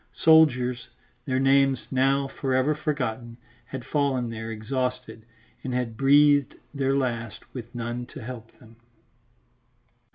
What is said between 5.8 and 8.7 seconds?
breathed their last with none to help